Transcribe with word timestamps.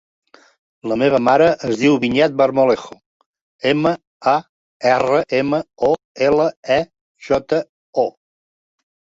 La 0.91 0.95
meva 1.01 1.17
mare 1.25 1.49
es 1.67 1.75
diu 1.81 1.97
Vinyet 2.05 2.33
Marmolejo: 2.41 2.97
ema, 3.73 3.91
a, 4.31 4.35
erra, 4.95 5.21
ema, 5.43 5.61
o, 5.89 5.93
ela, 6.29 6.49
e, 6.79 6.79
jota, 7.29 7.61
o. 8.07 8.11